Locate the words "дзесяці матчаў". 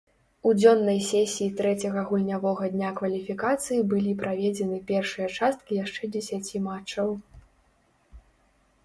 6.17-7.13